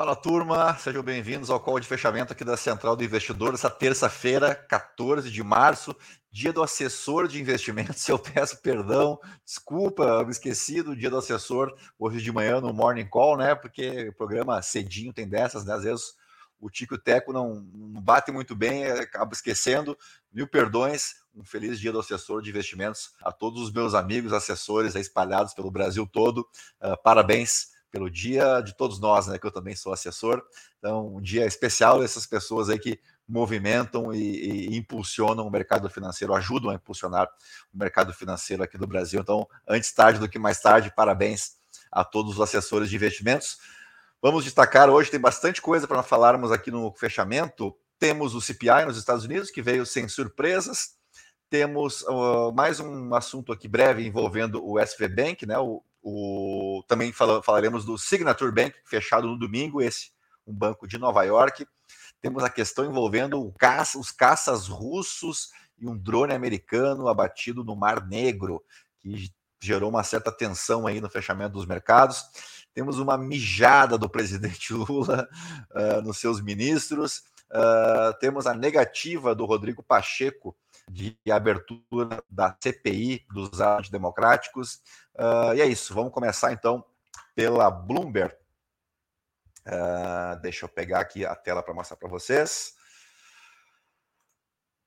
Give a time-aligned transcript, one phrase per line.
[0.00, 4.54] Fala turma, sejam bem-vindos ao call de fechamento aqui da Central do Investidor, essa terça-feira,
[4.54, 5.94] 14 de março,
[6.32, 8.00] dia do assessor de investimentos.
[8.08, 13.04] Eu peço perdão, desculpa, me esqueci do dia do assessor hoje de manhã no Morning
[13.04, 13.54] Call, né?
[13.54, 15.74] Porque o programa cedinho tem dessas, né?
[15.74, 16.14] Às vezes
[16.58, 19.98] o Tico e o Teco não, não batem muito bem, acabo esquecendo.
[20.32, 24.94] Mil perdões, um feliz dia do assessor de investimentos a todos os meus amigos assessores
[24.94, 26.40] espalhados pelo Brasil todo.
[26.80, 29.38] Uh, parabéns pelo dia de todos nós, né?
[29.38, 30.42] Que eu também sou assessor.
[30.78, 36.34] Então, um dia especial dessas pessoas aí que movimentam e, e, impulsionam o mercado financeiro,
[36.34, 37.28] ajudam a impulsionar
[37.72, 39.20] o mercado financeiro aqui do Brasil.
[39.20, 41.56] Então, antes tarde do que mais tarde, parabéns
[41.90, 43.58] a todos os assessores de investimentos.
[44.22, 47.74] Vamos destacar hoje, tem bastante coisa para falarmos aqui no fechamento.
[47.98, 50.96] Temos o CPI nos Estados Unidos, que veio sem surpresas.
[51.48, 55.58] Temos uh, mais um assunto aqui breve envolvendo o SV Bank, né?
[55.58, 60.10] O, o, também fala, falaremos do Signature Bank, fechado no domingo, esse,
[60.46, 61.66] um banco de Nova York.
[62.20, 68.06] Temos a questão envolvendo caça, os caças russos e um drone americano abatido no Mar
[68.06, 68.62] Negro,
[68.98, 69.30] que
[69.62, 72.24] gerou uma certa tensão aí no fechamento dos mercados.
[72.72, 75.28] Temos uma mijada do presidente Lula
[75.72, 77.22] uh, nos seus ministros.
[77.50, 80.56] Uh, temos a negativa do Rodrigo Pacheco
[80.90, 84.80] de abertura da CPI dos antidemocráticos.
[85.20, 86.82] Uh, e é isso, vamos começar então
[87.34, 88.34] pela Bloomberg.
[89.66, 92.72] Uh, deixa eu pegar aqui a tela para mostrar para vocês.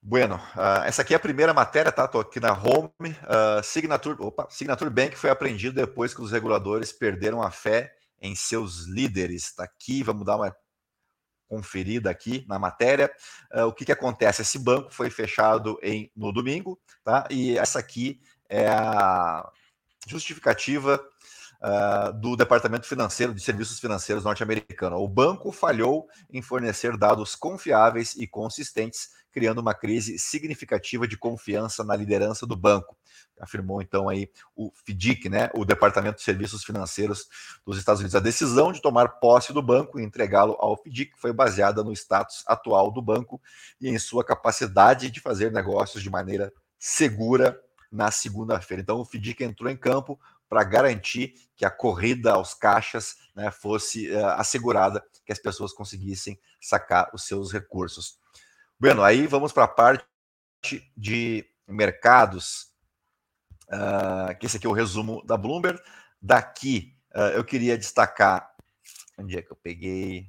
[0.02, 2.06] Bueno, uh, essa aqui é a primeira matéria, tá?
[2.06, 2.90] Estou aqui na home.
[3.00, 8.36] Uh, Signature, opa, Signature Bank foi apreendido depois que os reguladores perderam a fé em
[8.36, 9.44] seus líderes.
[9.44, 10.56] Está aqui, vamos dar uma
[11.47, 13.14] conferida aqui na matéria.
[13.53, 14.41] Uh, o que, que acontece?
[14.41, 17.28] Esse banco foi fechado em, no domingo, tá?
[17.30, 18.19] E essa aqui
[18.50, 19.47] é a
[20.08, 21.03] justificativa
[21.62, 24.97] uh, do Departamento Financeiro de Serviços Financeiros norte-americano.
[24.97, 31.84] O banco falhou em fornecer dados confiáveis e consistentes, criando uma crise significativa de confiança
[31.84, 32.96] na liderança do banco
[33.40, 37.28] afirmou então aí o FDIC, né, o Departamento de Serviços Financeiros
[37.66, 38.16] dos Estados Unidos.
[38.16, 42.44] A decisão de tomar posse do banco e entregá-lo ao FDIC foi baseada no status
[42.47, 43.42] atual do banco
[43.80, 47.59] e em sua capacidade de fazer negócios de maneira segura
[47.94, 48.81] na segunda-feira.
[48.81, 54.09] Então o FDIC entrou em campo para garantir que a corrida aos caixas né, fosse
[54.12, 58.18] uh, assegurada, que as pessoas conseguissem sacar os seus recursos.
[58.80, 60.04] Bueno, aí vamos para a parte
[60.98, 62.74] de mercados
[63.68, 65.80] uh, que esse aqui é o resumo da Bloomberg.
[66.20, 68.52] Daqui uh, eu queria destacar.
[69.18, 70.28] Onde é que eu peguei?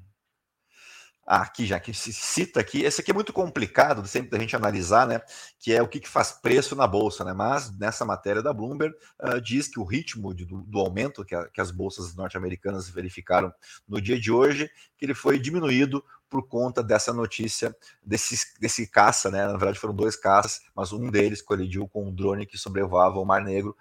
[1.26, 2.82] Aqui já, que se cita aqui.
[2.82, 5.20] Esse aqui é muito complicado sempre da gente analisar, né?
[5.58, 7.32] Que é o que, que faz preço na bolsa, né?
[7.32, 11.34] Mas nessa matéria da Bloomberg uh, diz que o ritmo de, do, do, aumento que,
[11.34, 13.52] a, que as bolsas norte-americanas verificaram
[13.88, 17.74] no dia de hoje, que ele foi diminuído por conta dessa notícia
[18.04, 19.46] desse, desse caça, né?
[19.46, 23.24] Na verdade foram dois caças, mas um deles colidiu com um drone que sobrevoava o
[23.24, 23.74] Mar Negro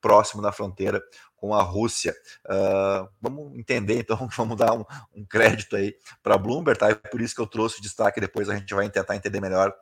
[0.00, 1.02] próximo da fronteira
[1.36, 2.14] com a Rússia.
[2.46, 6.90] Uh, vamos entender, então, vamos dar um, um crédito aí para a Bloomberg, tá?
[6.90, 9.74] É por isso que eu trouxe o destaque, depois a gente vai tentar entender melhor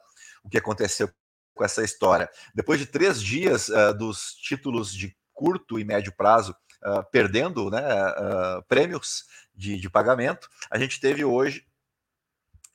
[0.45, 1.11] o que aconteceu
[1.55, 2.29] com essa história.
[2.55, 7.83] Depois de três dias uh, dos títulos de curto e médio prazo uh, perdendo né,
[8.69, 9.25] prêmios
[9.55, 11.66] de, de pagamento, a gente teve hoje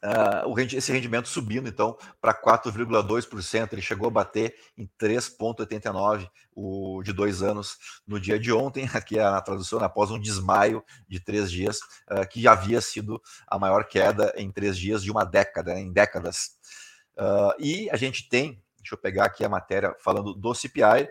[0.03, 3.71] Uh, esse rendimento subindo então para 4,2%.
[3.71, 9.19] Ele chegou a bater em 3,89% o de dois anos no dia de ontem, aqui
[9.19, 11.79] é a tradução, né, após um desmaio de três dias,
[12.09, 15.81] uh, que já havia sido a maior queda em três dias de uma década, né,
[15.81, 16.57] em décadas.
[17.15, 21.09] Uh, e a gente tem, deixa eu pegar aqui a matéria falando do CPI,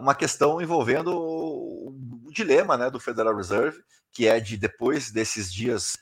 [0.00, 3.78] uma questão envolvendo o dilema né, do Federal Reserve,
[4.12, 5.96] que é de depois desses dias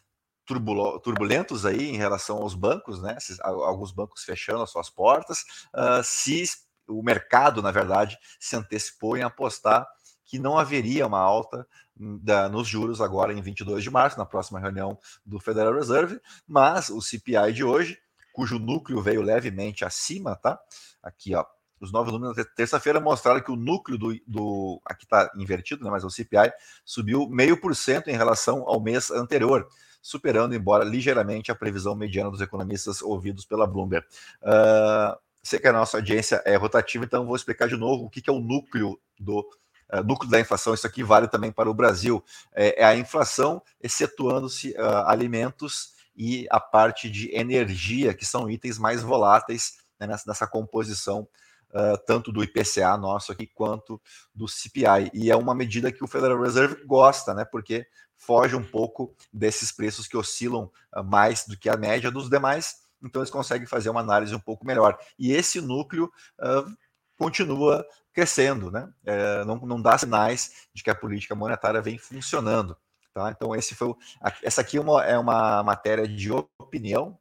[0.44, 3.16] turbulentos aí em relação aos bancos, né?
[3.42, 5.40] Alguns bancos fechando as suas portas,
[5.74, 6.44] uh, se
[6.88, 9.86] o mercado, na verdade, se antecipou em apostar
[10.24, 11.66] que não haveria uma alta
[11.98, 16.20] hum, da, nos juros agora em 22 de março, na próxima reunião do Federal Reserve,
[16.46, 17.98] mas o CPI de hoje,
[18.32, 20.58] cujo núcleo veio levemente acima, tá?
[21.02, 21.44] Aqui, ó,
[21.80, 25.90] os novos números da terça-feira mostraram que o núcleo do, do aqui está invertido, né?
[25.90, 26.52] Mas o CPI
[26.84, 29.68] subiu meio por cento em relação ao mês anterior
[30.02, 34.04] superando, embora ligeiramente, a previsão mediana dos economistas ouvidos pela Bloomberg.
[34.42, 38.20] Uh, sei que a nossa audiência é rotativa, então vou explicar de novo o que,
[38.20, 40.74] que é o núcleo do uh, núcleo da inflação.
[40.74, 42.22] Isso aqui vale também para o Brasil.
[42.52, 48.78] É, é a inflação, excetuando-se uh, alimentos e a parte de energia, que são itens
[48.78, 51.26] mais voláteis né, nessa, nessa, composição
[51.70, 54.00] uh, tanto do IPCA nosso aqui quanto
[54.34, 55.10] do CPI.
[55.14, 57.44] E é uma medida que o Federal Reserve gosta, né?
[57.44, 57.86] Porque
[58.24, 62.76] foge um pouco desses preços que oscilam uh, mais do que a média dos demais,
[63.02, 64.96] então eles conseguem fazer uma análise um pouco melhor.
[65.18, 66.10] E esse núcleo
[66.40, 66.72] uh,
[67.16, 68.92] continua crescendo, né?
[69.04, 72.76] É, não, não dá sinais de que a política monetária vem funcionando.
[73.14, 73.30] Tá?
[73.30, 73.98] Então, esse foi o,
[74.42, 77.18] essa aqui é uma, é uma matéria de opinião,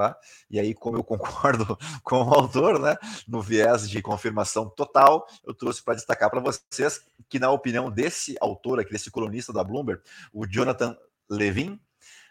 [0.00, 0.16] tá?
[0.50, 2.96] E aí, como eu concordo com o autor, né,
[3.28, 8.34] no viés de confirmação total, eu trouxe para destacar para vocês que, na opinião desse
[8.40, 10.00] autor aqui, desse colunista da Bloomberg,
[10.32, 10.96] o Jonathan
[11.28, 11.72] Levin,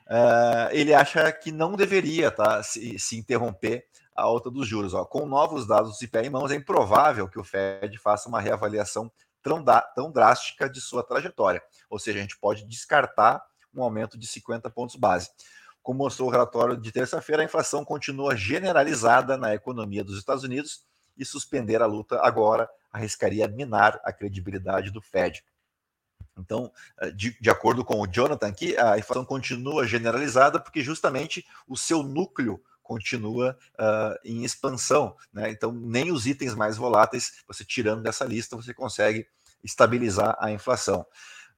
[0.08, 3.86] uh, ele acha que não deveria tá, se, se interromper
[4.16, 4.96] a alta dos juros.
[4.96, 5.06] Ó.
[5.06, 9.12] Com novos dados do CPI em mãos, é improvável que o Fed faça uma reavaliação
[9.44, 9.64] tão,
[9.94, 11.62] tão drástica de sua trajetória.
[11.88, 13.42] Ou seja, a gente pode descartar
[13.74, 15.30] um aumento de 50 pontos base.
[15.82, 20.84] Como mostrou o relatório de terça-feira, a inflação continua generalizada na economia dos Estados Unidos
[21.18, 25.44] e suspender a luta agora arriscaria minar a credibilidade do Fed.
[26.38, 26.72] Então,
[27.02, 31.76] eh, de, de, acordo com o Jonathan aqui, a inflação continua generalizada porque justamente o
[31.76, 35.16] seu núcleo continua uh, em expansão.
[35.32, 35.52] Né?
[35.52, 39.28] Então, nem os itens mais voláteis, você tirando dessa lista, você consegue
[39.64, 41.06] estabilizar a inflação.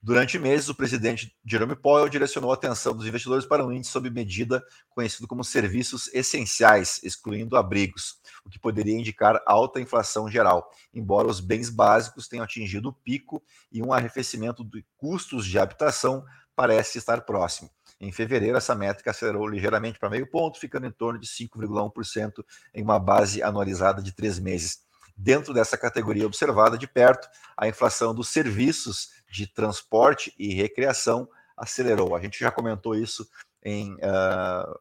[0.04, 4.10] Durante meses, o presidente Jerome Powell direcionou a atenção dos investidores para um índice sob
[4.10, 4.60] medida
[4.90, 11.38] conhecido como serviços essenciais, excluindo abrigos, o que poderia indicar alta inflação geral, embora os
[11.38, 13.40] bens básicos tenham atingido o pico
[13.70, 16.24] e um arrefecimento de custos de habitação
[16.56, 17.70] parece estar próximo.
[18.00, 22.44] Em fevereiro, essa métrica acelerou ligeiramente para meio ponto, ficando em torno de 5,1%
[22.74, 24.80] em uma base anualizada de três meses.
[25.16, 31.26] Dentro dessa categoria observada de perto, a inflação dos serviços de transporte e recreação
[31.56, 32.14] acelerou.
[32.14, 33.26] A gente já comentou isso
[33.64, 34.78] em uh,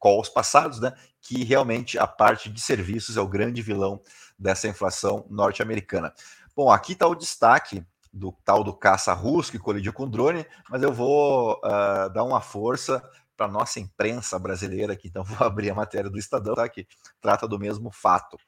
[0.00, 0.94] calls passados, né?
[1.20, 4.00] Que realmente a parte de serviços é o grande vilão
[4.38, 6.14] dessa inflação norte-americana.
[6.56, 10.46] Bom, aqui está o destaque do tal do caça russo que colidiu com o drone,
[10.70, 13.06] mas eu vou uh, dar uma força
[13.36, 16.88] para nossa imprensa brasileira aqui, então vou abrir a matéria do Estadão, tá, que
[17.20, 18.38] trata do mesmo fato.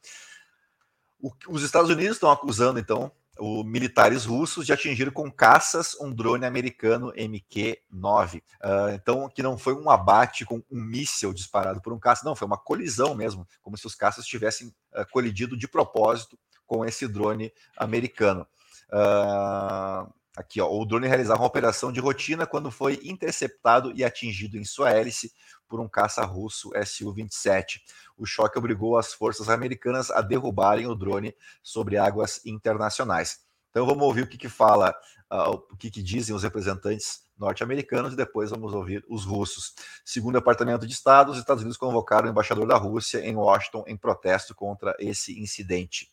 [1.20, 6.12] O, os Estados Unidos estão acusando, então, os militares russos de atingir com caças um
[6.12, 8.38] drone americano MQ-9.
[8.38, 12.25] Uh, ah, então, que não foi um abate com um míssil disparado por um caça,
[12.25, 16.84] não, foi uma colisão mesmo, como se os caças tivessem uh, colidido de propósito com
[16.84, 18.46] esse drone americano.
[18.88, 24.56] Uh, aqui, ó, o drone realizava uma operação de rotina quando foi interceptado e atingido
[24.56, 25.32] em sua hélice
[25.69, 27.81] por um caça russo Su-27.
[28.17, 33.40] O choque obrigou as forças americanas a derrubarem o drone sobre águas internacionais.
[33.70, 34.94] Então vamos ouvir o que, que fala,
[35.32, 39.75] uh, o que, que dizem os representantes norte-americanos e depois vamos ouvir os russos.
[40.05, 43.84] Segundo o Departamento de Estado, os Estados Unidos convocaram o embaixador da Rússia em Washington
[43.87, 46.11] em protesto contra esse incidente.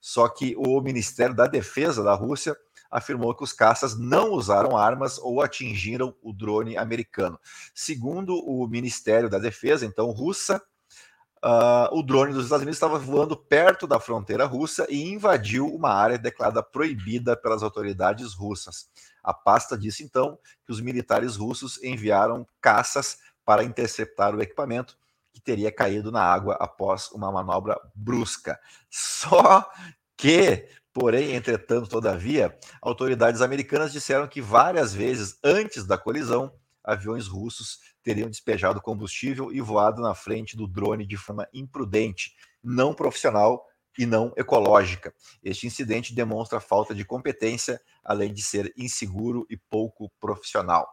[0.00, 2.56] Só que o Ministério da Defesa da Rússia
[2.92, 7.40] afirmou que os caças não usaram armas ou atingiram o drone americano.
[7.74, 10.62] Segundo o Ministério da Defesa, então, russa,
[11.42, 15.90] uh, o drone dos Estados Unidos estava voando perto da fronteira russa e invadiu uma
[15.90, 18.90] área declarada proibida pelas autoridades russas.
[19.24, 24.98] A pasta disse, então, que os militares russos enviaram caças para interceptar o equipamento
[25.32, 28.60] que teria caído na água após uma manobra brusca.
[28.90, 29.66] Só
[30.22, 37.80] que, porém, entretanto, todavia, autoridades americanas disseram que várias vezes antes da colisão, aviões russos
[38.04, 43.66] teriam despejado combustível e voado na frente do drone de forma imprudente, não profissional
[43.98, 45.12] e não ecológica.
[45.42, 50.88] Este incidente demonstra falta de competência, além de ser inseguro e pouco profissional.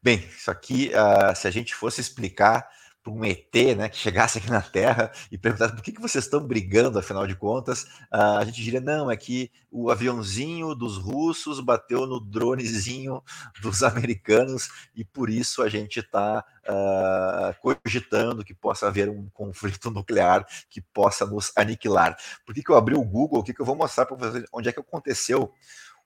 [0.00, 2.64] Bem, isso aqui, uh, se a gente fosse explicar
[3.02, 6.24] para um ET, né, que chegasse aqui na Terra e perguntasse por que, que vocês
[6.24, 10.98] estão brigando, afinal de contas, uh, a gente diria, não, é que o aviãozinho dos
[10.98, 13.22] russos bateu no dronezinho
[13.62, 19.28] dos americanos e por isso a gente está uh, ah, cogitando que possa haver um
[19.30, 22.16] conflito nuclear que possa nos aniquilar.
[22.44, 23.40] Por que, que eu abri o Google?
[23.40, 25.52] O que, que eu vou mostrar para vocês onde é que aconteceu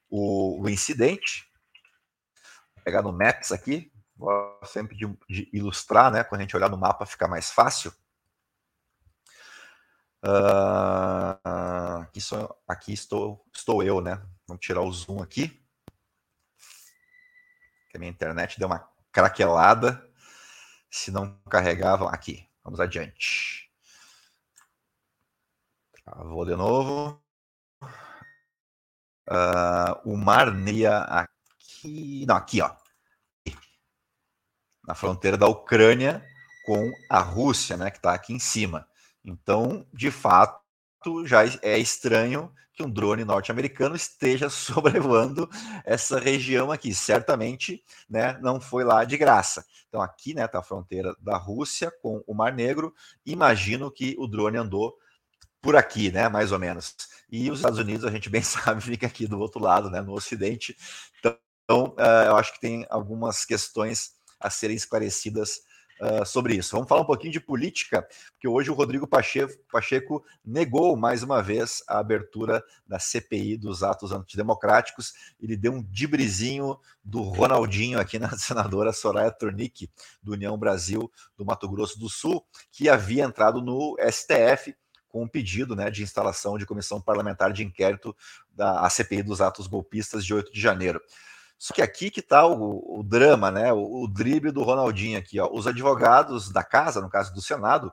[0.08, 1.48] o, o incidente?
[2.84, 6.24] pegar no Maps aqui, gosto sempre de, de, ilustrar, né?
[6.24, 7.92] Quando a gente olhar no mapa fica mais fácil.
[10.24, 14.22] Uh, aqui, sou, aqui estou, estou eu, né?
[14.46, 15.48] Vamos tirar o zoom aqui.
[17.90, 20.08] Que a minha internet deu uma craquelada.
[20.90, 22.48] Se não carregava, aqui.
[22.62, 23.70] Vamos adiante.
[26.06, 27.22] Vou de novo.
[29.28, 32.24] Uh, o Mar Neia aqui.
[32.26, 32.83] Não, aqui, ó.
[34.86, 36.24] Na fronteira da Ucrânia
[36.66, 37.90] com a Rússia, né?
[37.90, 38.86] Que está aqui em cima.
[39.24, 40.60] Então, de fato,
[41.24, 45.48] já é estranho que um drone norte-americano esteja sobrevoando
[45.84, 46.92] essa região aqui.
[46.92, 49.64] Certamente, né, não foi lá de graça.
[49.88, 52.92] Então aqui, né, tá a fronteira da Rússia com o Mar Negro.
[53.24, 54.94] Imagino que o drone andou
[55.62, 56.94] por aqui, né, mais ou menos.
[57.30, 60.12] E os Estados Unidos, a gente bem sabe, fica aqui do outro lado, né, no
[60.12, 60.76] Ocidente.
[61.18, 64.10] Então, uh, eu acho que tem algumas questões
[64.44, 65.62] a serem esclarecidas
[66.00, 66.76] uh, sobre isso.
[66.76, 71.42] Vamos falar um pouquinho de política, porque hoje o Rodrigo Pacheco, Pacheco negou mais uma
[71.42, 75.14] vez a abertura da CPI dos atos antidemocráticos.
[75.40, 79.90] Ele deu um dibrizinho do Ronaldinho aqui na senadora Soraya Tornick,
[80.22, 84.76] do União Brasil do Mato Grosso do Sul, que havia entrado no STF
[85.08, 88.14] com um pedido né, de instalação de comissão parlamentar de inquérito
[88.50, 91.00] da CPI dos atos golpistas de 8 de janeiro.
[91.64, 93.72] Só que aqui que está o, o, drama, né?
[93.72, 95.48] O, o drible do Ronaldinho aqui, ó.
[95.50, 97.90] Os advogados da casa, no caso do Senado,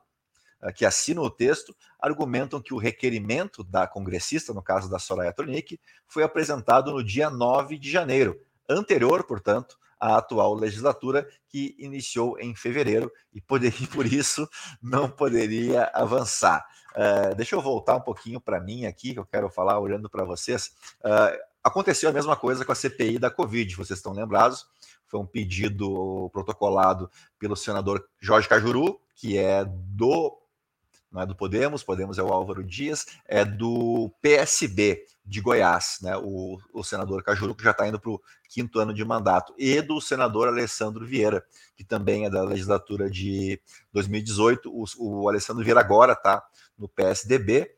[0.61, 5.31] eh, que assinam o texto, argumentam que o requerimento da congressista, no caso da Soraya
[5.31, 8.37] Tronic, foi apresentado no dia 9 de janeiro,
[8.67, 14.49] anterior, portanto, à atual legislatura, que iniciou em fevereiro e, poderia, por isso
[14.81, 16.61] não poderia avançar.
[16.91, 20.25] Uh, deixa eu voltar um pouquinho para mim aqui, que eu quero falar olhando para
[20.25, 20.73] vocês.
[20.99, 24.65] Uh, aconteceu a mesma coisa com a CPI da Covid, vocês estão lembrados?
[25.07, 30.37] Foi um pedido protocolado pelo senador Jorge Cajuru, que é do
[31.11, 36.15] não é do Podemos, Podemos é o Álvaro Dias, é do PSB de Goiás, né?
[36.15, 39.81] O, o senador Cajuru, que já está indo para o quinto ano de mandato, e
[39.81, 41.43] do senador Alessandro Vieira,
[41.75, 44.71] que também é da legislatura de 2018.
[44.73, 46.41] O, o Alessandro Vieira agora está
[46.77, 47.69] no PSDB,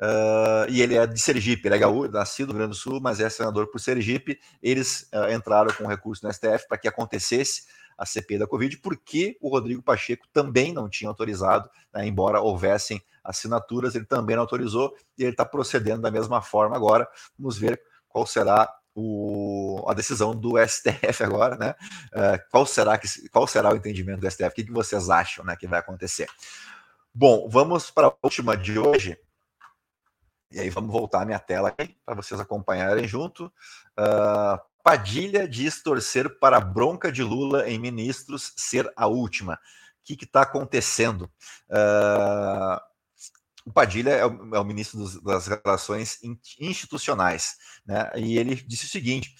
[0.00, 3.00] uh, e ele é de Sergipe, ele é gaúcho, nascido no Rio Grande do Sul,
[3.00, 4.38] mas é senador por Sergipe.
[4.62, 7.64] Eles uh, entraram com recurso no STF para que acontecesse
[7.96, 13.00] a CPI da Covid, porque o Rodrigo Pacheco também não tinha autorizado, né, embora houvessem
[13.22, 17.06] assinaturas, ele também não autorizou e ele está procedendo da mesma forma agora.
[17.38, 21.74] Vamos ver qual será o, a decisão do STF agora, né?
[22.12, 24.48] Uh, qual, será que, qual será o entendimento do STF?
[24.48, 26.28] O que, que vocês acham né, que vai acontecer?
[27.14, 29.18] Bom, vamos para a última de hoje.
[30.52, 33.46] E aí vamos voltar a minha tela aqui para vocês acompanharem junto.
[33.98, 39.54] Uh, Padilha diz torcer para a bronca de Lula em ministros ser a última.
[39.54, 39.58] O
[40.02, 41.30] que está acontecendo?
[41.68, 42.80] Uh,
[43.64, 46.18] o Padilha é o, é o ministro dos, das Relações
[46.58, 48.10] Institucionais, né?
[48.16, 49.34] e ele disse o seguinte: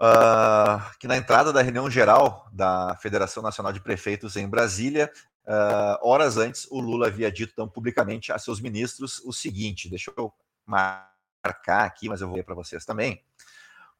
[0.00, 5.12] uh, que na entrada da reunião geral da Federação Nacional de Prefeitos em Brasília,
[5.46, 10.12] uh, horas antes, o Lula havia dito tão publicamente a seus ministros o seguinte: deixa
[10.16, 10.32] eu
[10.66, 13.22] marcar aqui, mas eu vou ler para vocês também.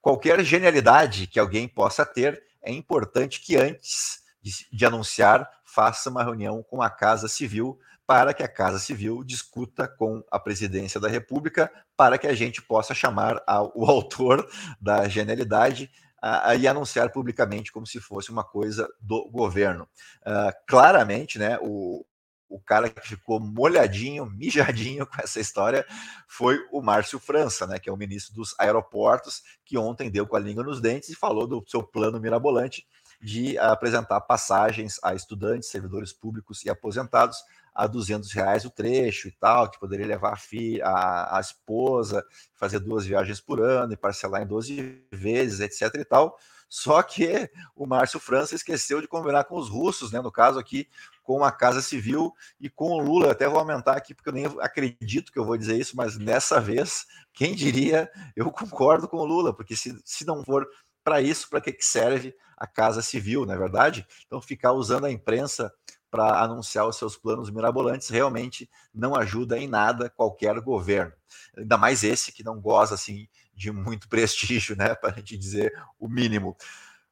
[0.00, 6.22] Qualquer genialidade que alguém possa ter, é importante que antes de, de anunciar, faça uma
[6.22, 11.08] reunião com a Casa Civil para que a Casa Civil discuta com a Presidência da
[11.08, 13.42] República, para que a gente possa chamar
[13.74, 14.46] o autor
[14.80, 15.90] da genialidade
[16.24, 19.86] uh, e anunciar publicamente como se fosse uma coisa do governo.
[20.22, 22.04] Uh, claramente, né, o,
[22.48, 25.86] o cara que ficou molhadinho, mijadinho com essa história
[26.26, 30.36] foi o Márcio França, né, que é o ministro dos aeroportos, que ontem deu com
[30.36, 32.86] a língua nos dentes e falou do seu plano mirabolante
[33.20, 37.38] de apresentar passagens a estudantes, servidores públicos e aposentados
[37.74, 42.24] a 200 reais o trecho e tal, que poderia levar a, filha, a, a esposa,
[42.54, 46.36] fazer duas viagens por ano e parcelar em 12 vezes, etc e tal.
[46.68, 50.20] Só que o Márcio França esqueceu de combinar com os russos, né?
[50.20, 50.88] No caso aqui,
[51.22, 53.32] com a Casa Civil e com o Lula.
[53.32, 56.60] Até vou aumentar aqui, porque eu nem acredito que eu vou dizer isso, mas nessa
[56.60, 60.66] vez, quem diria, eu concordo com o Lula, porque se, se não for
[61.04, 64.06] para isso, para que, que serve a Casa Civil, não é verdade?
[64.26, 65.72] Então, ficar usando a imprensa
[66.14, 71.12] para anunciar os seus planos mirabolantes realmente não ajuda em nada qualquer governo.
[71.58, 74.94] Ainda mais esse que não goza assim de muito prestígio, né?
[74.94, 76.56] Para a gente dizer o mínimo.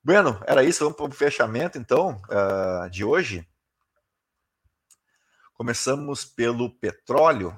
[0.05, 0.85] Bueno, era isso.
[0.85, 3.45] Vamos para o fechamento então uh, de hoje.
[5.53, 7.53] Começamos pelo petróleo.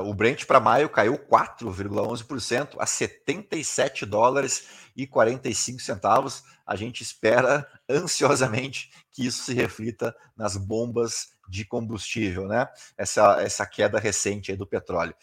[0.00, 6.44] Uh, o Brent para maio caiu 4,11% a 77 dólares e 45 centavos.
[6.66, 12.66] A gente espera ansiosamente que isso se reflita nas bombas de combustível, né?
[12.96, 15.14] Essa, essa queda recente do petróleo.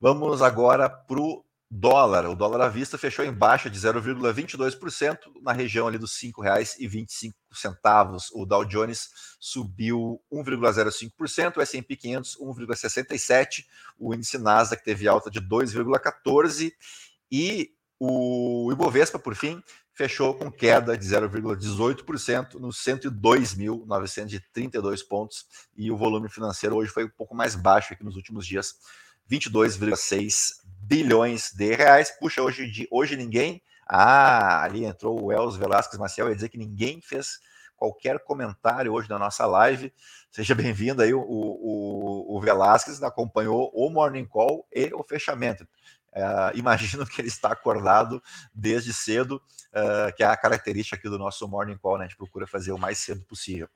[0.00, 1.44] Vamos agora para o
[1.74, 2.26] dólar.
[2.26, 7.32] O dólar à vista fechou em baixa de 0,22% na região ali dos R$ 5,25.
[8.34, 9.08] O Dow Jones
[9.40, 13.64] subiu 1,05%, o S&P 500 1,67%,
[13.98, 16.70] o índice Nasdaq teve alta de 2,14%
[17.30, 19.62] e o Ibovespa, por fim,
[19.94, 27.10] fechou com queda de 0,18% nos 102.932 pontos e o volume financeiro hoje foi um
[27.10, 28.74] pouco mais baixo aqui nos últimos dias,
[29.30, 32.10] 22,6 bilhões de reais.
[32.18, 33.62] Puxa, hoje, de, hoje ninguém.
[33.88, 37.40] Ah, ali entrou o Els Velasquez Maciel, ia dizer que ninguém fez
[37.76, 39.92] qualquer comentário hoje na nossa live.
[40.30, 45.64] Seja bem-vindo aí, o, o, o Velasquez acompanhou o Morning Call e o fechamento.
[46.14, 48.22] Uh, imagino que ele está acordado
[48.54, 52.04] desde cedo, uh, que é a característica aqui do nosso Morning Call, né?
[52.04, 53.68] A gente procura fazer o mais cedo possível.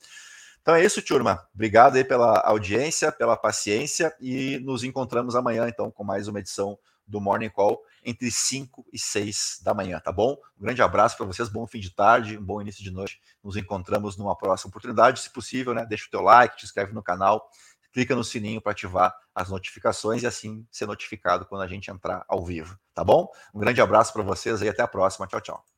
[0.66, 1.46] Então é isso, turma.
[1.54, 6.76] Obrigado aí pela audiência, pela paciência e nos encontramos amanhã, então, com mais uma edição
[7.06, 10.36] do Morning Call entre 5 e 6 da manhã, tá bom?
[10.58, 13.20] Um grande abraço para vocês, bom fim de tarde, um bom início de noite.
[13.44, 15.20] Nos encontramos numa próxima oportunidade.
[15.20, 15.86] Se possível, né?
[15.88, 17.48] Deixa o teu like, te inscreve no canal,
[17.92, 22.24] clica no sininho para ativar as notificações e assim ser notificado quando a gente entrar
[22.26, 23.28] ao vivo, tá bom?
[23.54, 25.28] Um grande abraço para vocês e até a próxima.
[25.28, 25.75] Tchau, tchau.